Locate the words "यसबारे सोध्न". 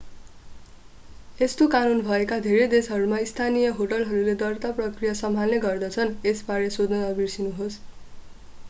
6.25-7.05